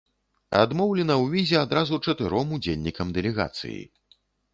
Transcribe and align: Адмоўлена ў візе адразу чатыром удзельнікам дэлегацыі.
Адмоўлена 0.61 1.13
ў 1.15 1.25
візе 1.33 1.57
адразу 1.65 1.99
чатыром 2.07 2.55
удзельнікам 2.57 3.13
дэлегацыі. 3.19 3.77